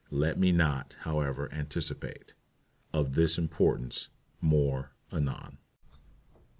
[0.09, 2.33] Let me not, however, anticipate.
[2.91, 4.07] Of this importance
[4.41, 5.59] more anon.